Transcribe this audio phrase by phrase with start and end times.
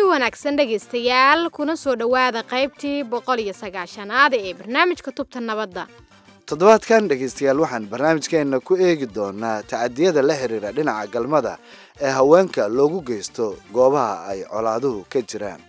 [0.00, 5.86] kulanti wanaagsan dhegaystayaal kuna soo dhowaada qaybtii boqol iyo sagaashanaad ee barnaamijka tubta nabadda.
[6.46, 11.58] Toddobaadkan dhegaystayaal waxaan barnaamijkeenna ku eegi doonaa tacadiyada la xiriira dhinaca galmada
[12.00, 15.60] ee haweenka loogu geysto goobaha ay colaaduhu ka jiraan.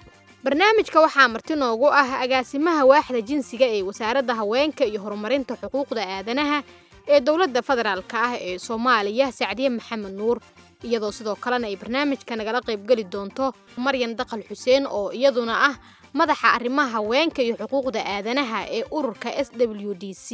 [0.44, 6.64] Barnaamijka waxaa marti noogu ah agaasimaha waaxda jinsiga ee wasaaradda haweenka iyo horumarinta xuquuqda aadanaha
[7.08, 10.40] ee dowladda federaalk ah ee soomaaliya sacdiye maxamed nuur
[10.84, 15.76] iyadoo sidoo kalena ay barnaamijka nagala qaybgeli doonto maryan daqal xuseen oo iyaduna ah
[16.14, 20.28] madaxa arrimaha haweenka iyo xuquuqda aadanaha ee ururka s w d c.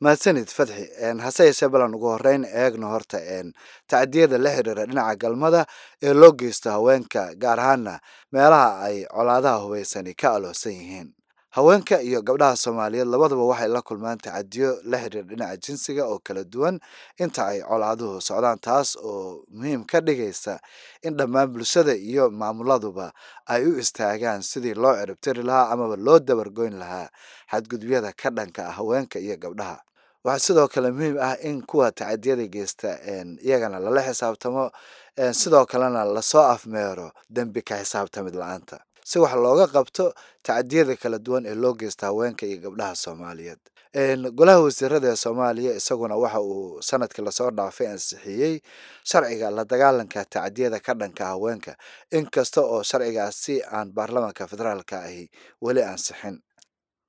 [0.00, 0.84] Mahadsanid fadxi
[1.24, 3.18] hase yeeshee balan ugu horeyn eegno horta
[3.90, 5.62] tacdiyada la xiriira dhinaca galmada
[6.02, 7.94] ee loo geysto haweenka gaar ahaana
[8.32, 11.08] meelaha ay colaadaha hubaysani ka aloosan yihiin
[11.50, 16.44] haweenka iyo gabdhaha soomaaliyeed labadaba waxay la kulmaan tacadiyo la xiriira dhinaca jinsiga oo kala
[16.44, 16.76] duwan.
[17.18, 20.60] Inta ay colaaduhu socdaan taas oo muhiim ka dhigaysa
[21.02, 23.12] in dhammaan bulshada iyo maamuladuba
[23.46, 27.08] ay u istaagaan sidii loo ciribtiri lahaa amaba loo dabargoyn lahaa
[27.50, 29.80] xadgudubyada ka dhanka ah haweenka iyo gabdhaha.
[30.24, 32.98] Waxaa sidoo kale muhiim ah in kuwa tacadiyada geysta
[33.40, 34.70] iyagana lala xisaabtamo
[35.32, 38.76] sidoo kalena la soo afmeero dembi ka xisaabtamid la'aanta
[39.10, 40.04] si wax looga qabto
[40.46, 43.60] tacadiyada kala duwan ee loo geysta haweenka iyo gabdhaha soomaaliyeed.
[44.38, 48.54] Golaha wasiirada ee soomaaliya isaguna waxa uu sannadkii la soo dhaafay ansixiyey
[49.10, 51.72] sharciga la dagaalanka tacadiyada ka dhanka haweenka
[52.18, 55.24] inkasta oo sharcigaasi aan baarlamaanka federaalka ahi
[55.64, 56.36] weli ansixin.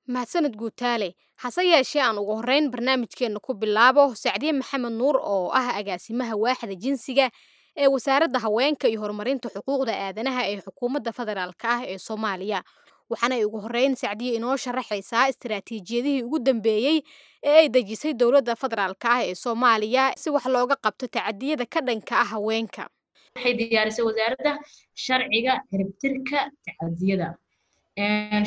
[0.08, 1.10] Mahadsanid guutaale
[1.44, 6.76] hase yeeshee aan ugu horreyn barnaamijkeenna ku bilaabo sacdiye maxamed nuur oo ah agaasimaha waaxda
[6.84, 7.30] jinsiga
[7.78, 12.64] ee wasaaradda haweenka iyo horumarinta xuquuqda aadanaha ee xukuumadda federaalk ah ee soomaaliya.
[13.10, 16.98] Waxaana ay ugu horreyn sacdiye inoo sharaxaysaa istaraatiijiyadihii ugu dambeeyey
[17.44, 22.16] ee ay dejisay dowladda federaalk ah ee soomaaliya si wax looga qabto tacadiyada ka dhanka
[22.22, 22.90] ah haweenka.
[23.36, 24.54] Waxay diyaarisay wasaaradda
[25.06, 27.28] sharciga ciribtirka tacadiyada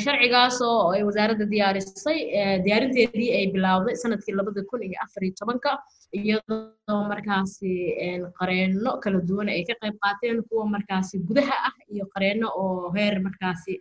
[0.05, 2.19] sharcigaas oo ay wasaaradda diyaarisay
[2.67, 5.71] diyaarinteedii ay bilowday sannadkii labada kun iyo afar iyo tobanka
[6.19, 7.71] iyadoo markaasi
[8.39, 13.15] qareenno kala duwan ay ka qayb qaateen kuwa markaasi gudaha ah iyo qareenno oo heer
[13.27, 13.75] markaasi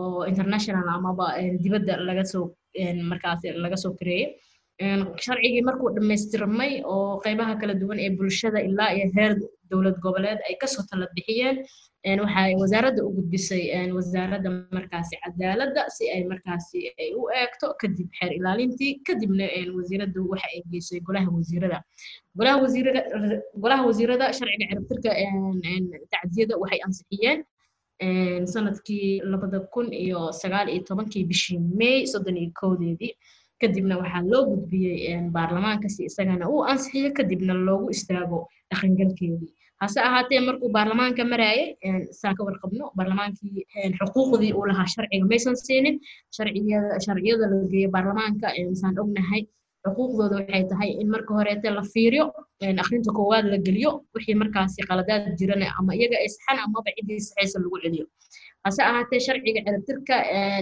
[0.00, 1.26] oo international amaba
[1.64, 2.44] dibadda laga soo
[3.12, 4.28] markaasi laga soo kareeyey
[5.24, 9.32] sharcigii markuu dhammaystirmay oo qaybaha kala duwan ee bulshada ilaa iyo heer
[9.70, 11.56] dowlad goboleed ay ka soo tala bixiyeen
[12.24, 13.62] waxay wasaaradda u gudbisay
[13.96, 19.46] wasaaradda markaasi cadaaladda si ay markaasi ay u eegto kadib xeer ilaalintii kadibna
[19.78, 21.78] wasiiraddu waxa ay geysay golaha wasiirada.
[23.62, 25.10] Golaha wasiirada sharciga ciribtirka
[26.12, 27.40] tacdiyada waxay ansixiyeen
[28.52, 33.12] sannadkii labada kun iyo sagaal iyo tobankii bishii may soddon iyo kowdeedii
[33.64, 34.96] kadibna waxaa loo gudbiyey
[35.36, 38.38] baarlamaanka si isagana uu ansixiyo kadibna loogu istaago
[38.70, 39.50] dhaqangalkeedii.
[39.82, 41.66] Hase ahaatee markuu baarlamaanka maraayay
[42.20, 43.62] saan ka warqabno baarlamaankii
[43.98, 45.96] xuquuqdii uu lahaa sharciga maysan siinin
[46.36, 48.46] sharciyada la geeyo baarlamaanka
[48.80, 49.42] saan ognahay
[49.86, 52.24] xuquuqdooda waxay tahay in marka horeete la fiiriyo
[52.82, 57.56] akhrinta koowaad la geliyo wixii markaasi qaladaad jirana ama iyaga ay saxan amaba ciddii saxaysa
[57.64, 58.04] lagu celiyo.
[58.64, 60.16] Hase ahaatee sharciga ciribtirka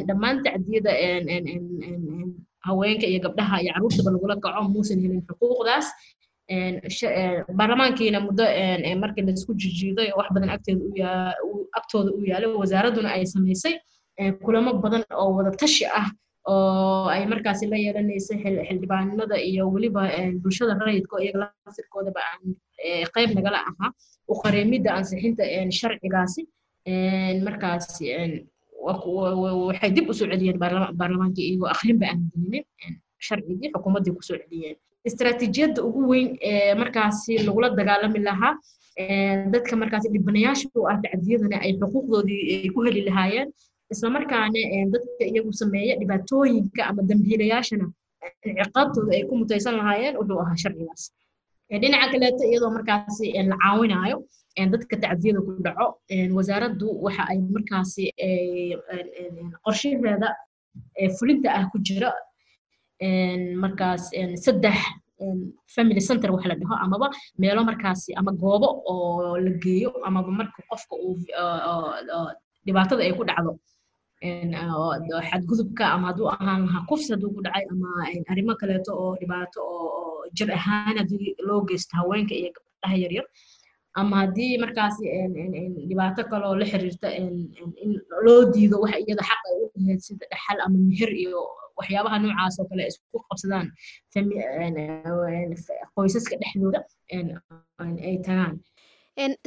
[0.08, 0.92] dhammaan tacdiyada
[2.67, 5.87] haweenka iyo gabdhaha iyo carruurtaba lagula kaco muusan helin xuquuqdaas.
[7.59, 8.45] Baarlamaankiina muddo
[9.03, 10.50] markii la isku jijiiday oo wax badan
[11.78, 13.75] agtooda u yaalay wasaaradduna ay samaysay
[14.45, 16.09] kulamo badan oo wada tashi ah
[16.53, 20.03] oo ay markaasi la yeelanaysay xildhibaanada iyo weliba
[20.43, 22.43] bulshada rayidka iyaga laftirkoodaba aan
[23.15, 23.91] qayb nagala ahaa.
[24.29, 25.44] U qareemidda ansixinta
[25.79, 26.43] sharcigaasi
[27.47, 28.05] markaasi
[28.87, 30.59] waxay dib u soo celiyeen
[31.00, 32.65] baarlamaankii iyagoo akhrinba aan gelinin
[33.26, 34.76] sharcigii xukuumaddii ku soo celiyeen
[35.09, 38.55] istaraatiijiyadda ugu weyn ee markaasi lagula dagaalami lahaa
[39.55, 43.49] dadka markaasi dhibanayaasha u ah tacdiyadana ay xuquuqdoodii ay ku heli lahaayeen
[43.94, 44.61] islamarkaana
[44.94, 47.87] dadka iyagu sameeya dhibaatooyinka ama dambiilayaashana
[48.44, 51.02] ciqaabtooda ay ku mutaysan lahaayeen wuxuu ahaa sharcigaas
[51.80, 54.16] dhinaca kaleeto iyadoo markaasi la caawinayo
[54.72, 55.86] dadka tacdiyada ku dhaco
[56.36, 58.04] wasaaraddu waxa ay markaasi
[59.64, 60.28] qorshaheeda
[61.19, 62.10] fulinta ah ku jira.
[63.62, 64.02] Markaas
[64.44, 64.78] saddex
[65.74, 67.06] family center wax la dhaho amaba
[67.40, 71.16] meelo markaasi ama goobo oo la geeyo amaba marka qofka uu
[72.66, 73.52] dhibaatada ay ku dhacdo.
[75.30, 77.88] Xadgudubka ama hadduu ahaan lahaa kufsi hadduu ku dhacay ama
[78.30, 83.26] arrimo kaleeto oo dhibaato oo jir ahaan haddii loo geysto haweenka iyo gabdhaha yaryar
[84.00, 85.05] ama haddii markaasi
[85.88, 87.08] dhibaato kaloo la xiriirta
[87.84, 87.90] in
[88.26, 91.40] loo diido waxa iyada xaq ay u lahayd sida dhaxal ama mihir iyo
[91.79, 93.67] waxyaabaha noocaas oo kale isku qabsadaan
[95.94, 96.81] qoysaska dhexdooda
[98.06, 98.55] ay tagaan.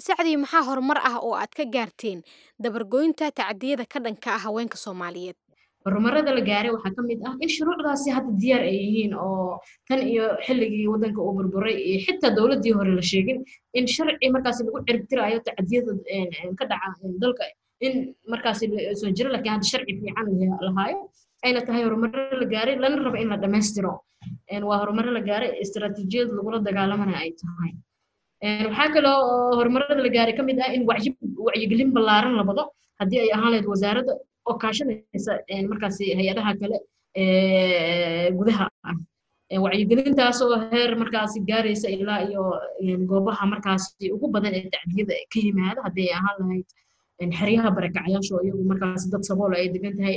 [0.07, 2.19] Sacdii maxaa horumar ah oo aad ka gaarteen
[2.63, 5.37] dabargoynta tacadiyada ka dhanka ah haweenka soomaaliyeed
[5.85, 9.59] horumarada la gaaray waxaa ka mid ah in shuruucdaasi hadda diyaar ay yihiin oo
[9.89, 13.37] tan iyo xilligii waddanka uu burburay iyo xitaa dowladdii hore la sheegin
[13.79, 15.91] in sharci markaasi lagu ciribtirayo tacadiyada
[16.59, 17.43] ka dhaca dalka
[17.87, 17.93] in
[18.33, 18.65] markaasi
[19.01, 20.27] soo jiro laakiin hadda sharci fiican
[20.67, 20.99] lahaayo
[21.45, 23.93] ayna tahay horumaro la gaaray lana rabo in la dhammaystiro
[24.69, 27.71] waa horumaro la gaaray istaraatiijiyad lagula dagaalamana ay tahay.
[28.69, 29.19] Waxaa kaloo
[29.59, 32.63] horumarada la gaaray ka ah in wacyigelin ballaaran la wado.
[32.99, 34.13] Haddii ay ahaan lahayd wasaaradda
[34.49, 35.33] oo kaashanaysa
[35.71, 36.77] markaasi hay'adaha kale
[38.37, 38.95] gudaha ah.
[39.63, 42.43] Wacyigelintaasoo heer markaasi gaaraysa ilaa iyo
[43.09, 46.67] goobaha markaasi ugu badan ee tacdiyada ka yimaada haddii ay ahaan lahayd
[47.39, 50.15] xeryaha barakacyaasha oo iyagu markaasi dad sabool ay degan tahay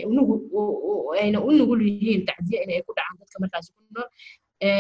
[1.22, 4.08] ayna u nugul yihiin tacdiya inay ku dhacaan dadka markaasi ku nool.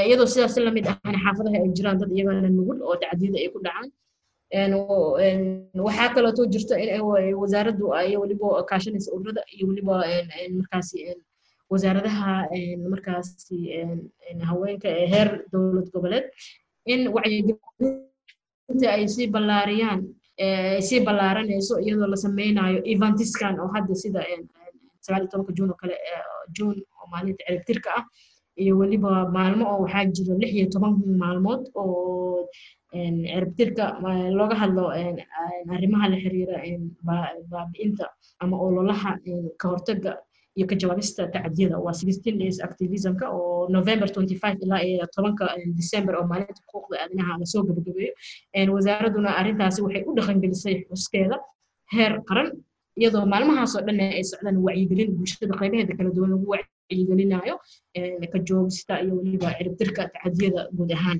[0.08, 3.60] Iyadoo sidaas la mid ahna xaafadaha ay jiraan dad iyagana nugul oo tacdiyada ay ku
[3.66, 3.88] dhacaan
[5.86, 7.00] waxaa kaleeto jirta in
[7.42, 9.94] wasaaraddu ay weliba kaashanaysa ururada iyo weliba
[10.58, 10.98] markaasi
[11.70, 12.48] wasaaradaha
[12.92, 13.56] markaasi
[14.48, 16.24] haweenka ee heer dowlad goboleed
[16.92, 20.00] in wacyigelinta ay sii ballaariyaan
[20.40, 24.20] ay sii ballaaranayso iyadoo la sameynayo eventiskan oo hadda sida
[25.04, 25.96] sagaal iyo tobanka juun oo kale
[26.56, 28.04] juun oo maalinta ciribtirka ah
[28.62, 30.92] iyo weliba maalmo oo waxaa jira lix iyo toban
[31.22, 32.48] maalmood oo
[32.92, 33.84] ciribtirka
[34.38, 34.84] looga hadlo
[35.76, 36.56] arrimaha la xiriira
[37.52, 38.06] baabi'inta
[38.42, 39.10] ama ololaha
[39.60, 40.12] ka hortaga
[40.56, 45.44] iyo ka jawaabista tacdiyada waa sixteen days activismka oo november twenty five ilaa iyo tobanka
[45.80, 48.12] december oo maalinta xuquuqda aadanaha la soo gabagabeeyo.
[48.74, 51.36] Wasaaraduna arrintaasi waxay u dhaqangelisay xuskeeda
[51.94, 52.48] heer qaran
[53.00, 57.54] iyadoo maalmahaasoo dhan ay socdaan wacyigelin bulshada qaybaheeda kala duwan lagu wacyigelinayo
[58.32, 58.38] ka
[59.04, 61.18] iyo weliba ciribtirka tacdiyada guud ahaan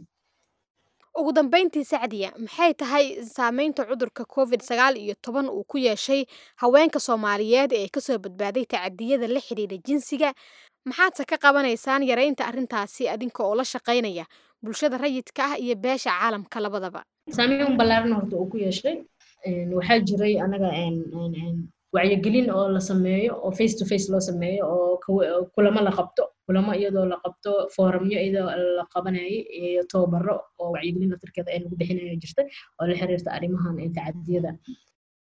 [1.20, 3.04] ugu dambeyntii sacdiya maxay tahay
[3.36, 6.24] saameynta cudurka covid sagaal iyo toban uu ku yeeshay
[6.62, 10.32] haweenka soomaaliyeed ee ka soo badbaaday tacadiyada la xidhiidha jinsiga?
[10.88, 14.24] Maxaadse ka qabanaysaan yareynta arrintaasi adinka oo la shaqaynaya
[14.62, 17.02] bulshada rayidka ah iyo beesha caalamka labadaba?
[17.30, 18.96] Saameyn ballaaran horta uu ku yeeshay.
[19.74, 20.70] Waxaa jiray anaga
[21.92, 25.00] wacyigelin oo la sameeyo oo face to face loo sameeyo oo
[25.54, 28.48] kulamo la qabto kulamo iyadoo la qabto foorumyo iyadoo
[28.78, 32.46] la qabanayay iyo tababaro oo wacyigelin laftirkeeda ay lagu bixinayo jirtay
[32.80, 34.50] oo la xiriirta arrimahan tacadiyada.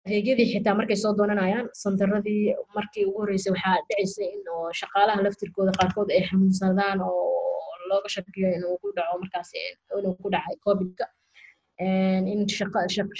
[0.06, 2.43] Adeegyadii xitaa markay soo doonanayaan santaradii
[2.76, 7.23] markii ugu horreysay waxaa dhicisay in oo shaqaalaha laftirkooda qaarkood ay xanuunsadaan oo
[7.90, 9.50] looga shakiyo inuu ku dhaco markaas
[9.99, 11.05] inuu ku dhacay covidka.
[12.32, 12.40] In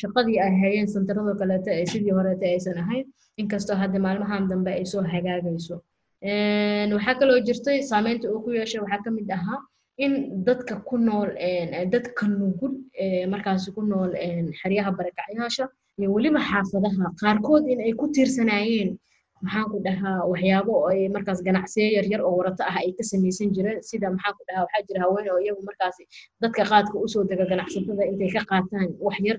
[0.03, 3.07] shaqadii ay hayeen santaradoo kaleeto ee sidii horeeta aysan ahayn
[3.43, 5.77] inkastoo hadda maalmahan dambe ay soo hagaagayso
[6.23, 9.61] waxaa kaloo jirtay saameynta uu ku yeeshay waxaa ka mid ahaa
[9.99, 11.29] in dadka ku nool
[11.93, 12.73] dadka nugul
[13.33, 14.11] markaasi ku nool
[14.61, 15.69] xeryaha barakacyaasha
[15.99, 18.91] iyo weliba xaafadaha qaarkood in ay ku tiirsanaayeen
[19.45, 23.79] maxaan ku dhahaa waxyaabo ay markaas ganacsiyo yaryar oo warato ah ay ka samaysan jireen.
[23.89, 26.03] Sida maxaan ku dhahaa waxaa jira haween oo iyagu markaasi
[26.43, 29.39] dadka qaadka u soo dega ganacsatada intay ka qaataan wax yar.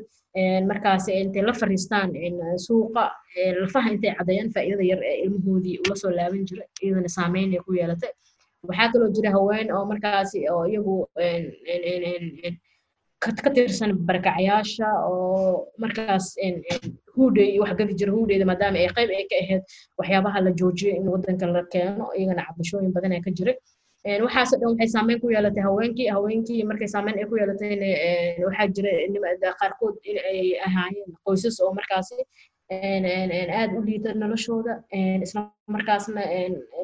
[0.70, 2.10] Markaasi intay la fariistaan
[2.66, 3.04] suuqa
[3.62, 7.72] lafaha intay caddeeyaan faa'iidada yar ee ilmahoodii ula soo laaban jira iyadana saameyn ay ku
[7.80, 8.14] yeelatay.
[8.70, 10.96] Waxaa kaloo jira haween oo markaasi oo iyagu
[13.24, 16.26] ka tirsan barakacyaasha oo markaas
[17.18, 19.62] huudey wax gadi jira huudeyda maadaama ay qayb ay ka ahayd
[20.00, 23.58] waxyaabaha la joojiyay in waddanka la keeno iyagana cabashooyin badan ay ka jiray
[24.26, 27.88] waxaas dhan waxay saameyn ku yeelatay haweenkii haweenkii markay saameyn ay ku yeelatayna
[28.48, 28.92] waxaa jira
[29.62, 32.18] qaarkood in ay ahaayeen qoysas oo markaasi
[33.60, 34.74] aad u liita noloshooda
[35.26, 35.42] isla
[35.76, 36.22] markaasna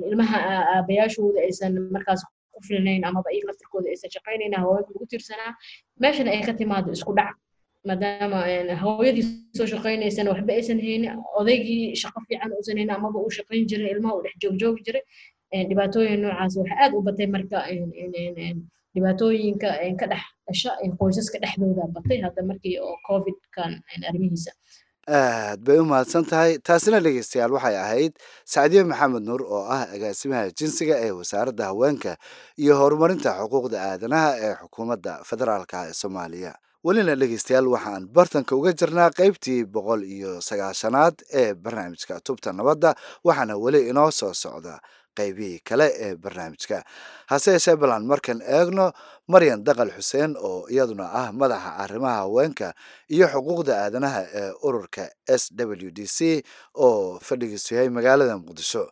[0.09, 0.39] ilmaha
[0.75, 2.21] aabayaashooda aysan markaas
[2.53, 5.51] ku filnayn amaba iyaga laftirkooda aysan shaqaynayn haweenka lagu tiirsanaa
[6.03, 7.33] meeshana ay ka timaado isku dhac
[7.89, 8.39] maadaama
[8.83, 9.25] hooyadii
[9.57, 14.13] soo shaqaynaysana waxba aysan haynin odaygii shaqo fiican uusan haynin amaba uu shaqayn jiray ilmaha
[14.17, 15.03] uu dhex joogjoogi jiray
[15.69, 17.57] dhibaatooyin noocaas waxaa aad u batay marka
[18.95, 23.71] dhibaatooyinka ka dhex dhasha qoysaska dhexdooda batay hadda markii oo covidkan
[24.09, 24.51] arrimihiisa.
[25.07, 28.13] Aad bay u mahadsan tahay taasina dhegeystayaal waxay ahayd
[28.53, 32.11] sacdiye maxamed nuur oo ah agaasimaha jinsiga ee wasaaradda haweenka
[32.63, 39.09] iyo horumarinta xuquuqda aadanaha ee xukuumadda federaalka ee soomaaliya welina dhegeystayaal waxaan bartanka uga jirnaa
[39.19, 42.91] qeybtii boqol iyo sagaashanaad ee barnaamijka tubta nabadda
[43.27, 44.75] waxaana weli inoo soo socda
[45.17, 46.83] qaybihii kale ee barnaamijka.
[47.31, 48.91] Hase yeeshee balan markan eegno
[49.27, 52.73] maryan daqal xuseen oo iyaduna ah madaxa arrimaha haweenka
[53.09, 56.43] iyo xuquuqda aadanaha ee ururka s w d c
[56.75, 58.83] oo fadhigiisu yahay magaalada muqdisho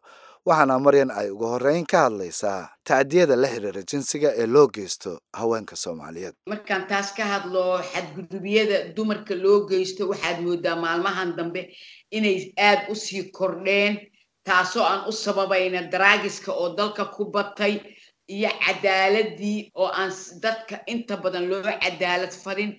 [0.48, 5.76] waxaana maryan ay ugu horreyn ka hadlaysaa tacdiyada la xiriira jinsiga ee loo geysto haweenka
[5.76, 6.34] soomaaliyeed.
[6.50, 11.62] Markaan taas ka hadlo xadgudubyada dumarka loo geysto waxaad moodaa maalmahan dambe
[12.12, 14.00] inay aad u sii kordheen
[14.44, 17.78] taasoo aan u sababayna daraagiska oo dalka ku batay
[18.28, 22.72] iyo cadaaladii oo aan dadka inta badan loo cadaalad fadin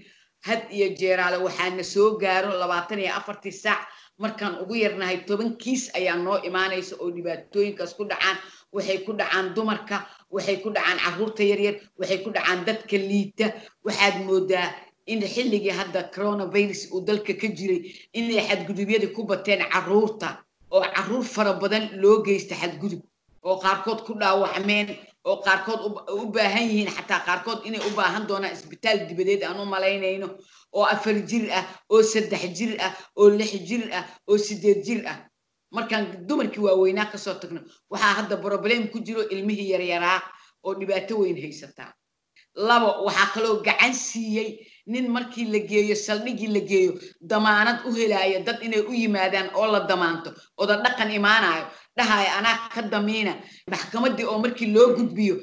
[0.47, 3.87] had iyo jeeraale waxaana soo gaaro labaatan iyo afartii saac
[4.23, 8.37] مركان أغير نهاي طبعاً كيس أيام نو إيمانه يسأله باتوين كسكود عن
[8.73, 13.53] وحي كود عن دمركا وحي كود عن عهور تيرير وحي كود عن دت كليتة
[13.85, 14.75] وحد مدة
[15.09, 20.37] إن حلقة هذا كورونا فيروس ودلك كجري إن حد جدبيه دكوبة تين عهورته
[20.73, 23.03] أو عهور فربدا لوجي استحد جدب
[23.43, 24.97] وقاركود كلها وحمين
[25.29, 25.81] oo qaarkood
[26.23, 30.29] u baahan yihiin xataa qaarkood inay u baahan doonaan isbitaal dibadeed aan u malaynayno
[30.77, 35.03] oo afar jir ah oo saddex jir ah oo lix jir ah oo sideed jir
[35.13, 35.19] ah.
[35.77, 37.61] Markaan dumarkii waaweynaa ka soo tagno
[37.91, 40.21] waxaa hadda broblem ku jiro ilmihii yaryaraa
[40.65, 41.91] oo dhibaato weyn haysataa.
[42.69, 44.51] Labo waxaa kaloo gacan siiyey
[44.93, 46.93] nin markii la geeyo saldhigii la geeyo
[47.31, 51.65] damaanad u helaayo dad inay u yimaadaan oo la damaanto oda dhaqan imaanayo
[51.97, 53.35] dhahaya anaa ka damiina
[53.71, 55.37] maxkamaddii oo markii loo gudbiyo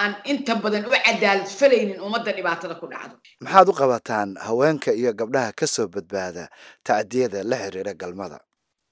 [0.00, 3.14] aan inta badan u cadaalad falaynin ummadda dhibaatada ku dhacdo.
[3.40, 6.48] Maxaad u qabataan haweenka iyo gabdhaha ka soo badbaada
[6.84, 8.38] tacdiyada la xiriira galmada?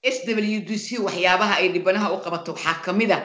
[0.03, 3.19] S w d c waxyaabaha ay dhibanaha u qabato waxaa ka mid a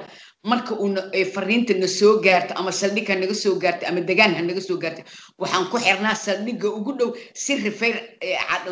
[0.45, 0.95] marka uu
[1.35, 4.77] fariinta na soo gaarto ama saldhig ha naga soo gaarto ama degaan ha naga soo
[4.79, 5.03] gaarto
[5.39, 7.97] waxaan ku xirnaa saldhigga ugu dhow si rifeyr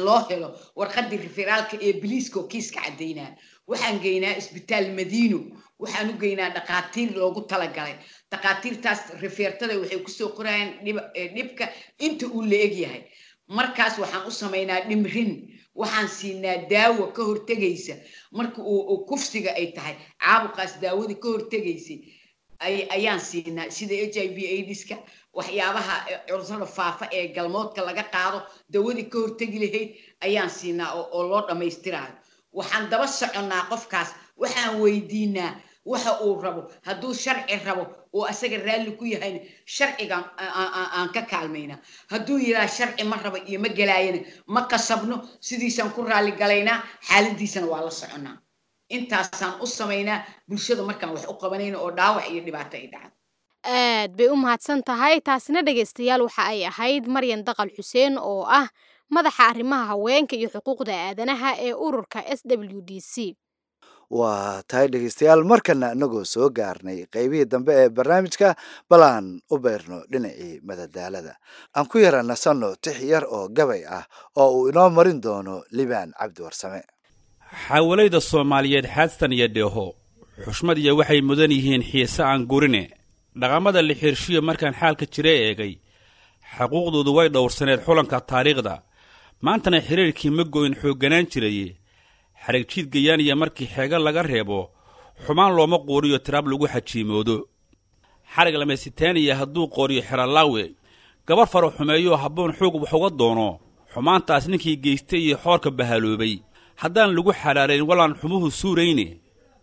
[0.07, 3.31] loo helo warqadii rifeeraalka ee biliiska oo kiiska caddaynaa
[3.73, 5.39] waxaan geynaa isbitaal madiino
[5.83, 7.95] waxaan u geynaa dhakhaatiir loogu talagalay.
[8.33, 10.71] Dhakhaatiirtaas rifeertada waxay ku soo qorayaan
[11.37, 11.65] dhibka
[12.07, 13.03] inta uu la eg yahay.
[13.59, 15.33] Markaas waxaan u samaynaa dhimrin.
[15.81, 17.95] Waxaan siinaa daawo ka hortegaysa.
[18.39, 18.61] Marka
[19.09, 21.99] kufsiga ay tahay caabuqaas daawadii ka hortegaysay
[22.97, 24.97] ayaan siinaa sida h i v aidiska
[25.37, 25.95] waxyaabaha
[26.29, 28.39] cudurrada faafa ee galmoodka laga qaado
[28.75, 29.91] dawadii ka hortegi lahayd
[30.27, 32.15] ayaan siinaa oo loo dhammaystiraayo
[32.53, 34.09] waxaan daba soconnaa qofkaas.
[34.41, 35.53] Waxaan weydiinaa
[35.87, 36.63] waxa uu rabo.
[36.87, 41.79] Hadduu sharci rabo oo asaga raalli ku yahayna sharcigan aan ka kaalmaynaa
[42.11, 46.79] hadduu yidhaha sharci ma raba iyo ma gelaayana ma qasabno sidiisaan ku raalli galaynaa
[47.09, 48.37] xaaladiisana waa la soconnaa.
[48.89, 53.17] Intaasaan u samaynaa bulshada markaan wax u qabanayno oo dhaawac iyo dhibaato ay dhacdo
[53.65, 55.21] aad bay u mahadsan tahay.
[55.21, 58.69] Taasina dhegaystayaal waxa ay ahayd maryan daqal xuseen oo ah
[59.15, 63.37] madaxa arrimaha haweenka iyo xuquuqda aadanaha ee ururka s w d c.
[64.19, 68.49] Waa tahay dhegeystayaal markana inagoo soo gaarnay qeybihii dambe ee barnaamijka
[68.91, 71.35] bal aan u beerno dhinacii madadaalada.
[71.77, 74.05] Aan ku yara nasanno tix yar oo gabay ah
[74.37, 76.81] oo uu inoo marin doono libaan cabdi warsame
[77.69, 79.87] xaawalayda soomaaliyeed xaastan iyo dheeho
[80.45, 82.85] xushmad iyo waxay mudan yihiin xiise aan gurine.
[83.41, 85.73] Dhaqamada la xirshiyo markaan xaalka jira eegay
[86.57, 88.75] xaquuqdoodu way dhowrsaneed xulanka taariikhda
[89.45, 91.67] maantana xiriirkii ma goyn xoogganaan jiraye
[92.43, 94.61] xarag jiid gayaaniya markii xeega laga reebo
[95.25, 97.37] xumaan looma quuriyo tiraab lagu xajiimoodo.
[98.35, 100.65] Xarag lamaysitaaniya hadduu qooriyo xeralaawe
[101.27, 103.49] gabar faro xumeeyoo habboon xoog wax uga doono.
[103.93, 106.35] Xumaantaas ninkii geystay iyo xoorka bahaloobay
[106.83, 109.07] haddaan lagu xadhaarayn walaan xumuhu suurayne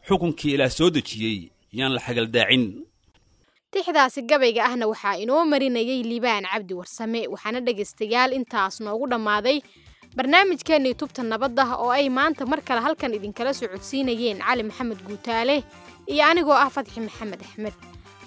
[0.07, 1.39] xukunkii ilaah soo dejiyey
[1.77, 2.63] yaan la xagaldaacin
[3.73, 9.61] tixdaasi gabayga ahna waxaa inoo marinayay liibaan cabdi warsame waxaana dhegaystayaal intaas noogu dhammaaday
[10.17, 15.63] barnaamijkeenii tubta nabadda oo ay maanta mar kale halkan idinkala socodsiinayeen cali maxamed guutaale
[16.07, 17.73] iyo anigoo ah fadxi maxamed axmed.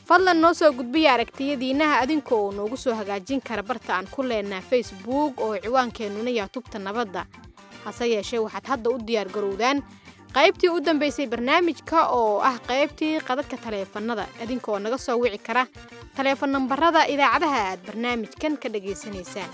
[0.06, 4.62] Fadlan noo soo gudbiya aragtiyadiinnaha adinka oo noogu soo hagaajin kara barta aan ku leenaha
[4.62, 7.26] facebook oo ciwaankeenuna yaa tubta nabadda.
[7.84, 9.82] Hase yeeshee waxaad hadda u diyaar garowdaan
[10.36, 15.64] qaybtii u dambaysay barnaamijka oo ah qaybtii qadadka taleefannada idinkaoo naga soo wici kara
[16.16, 19.50] taleefon nambarada idaacadaha aad barnaamijkan ka dhagaysanaysaan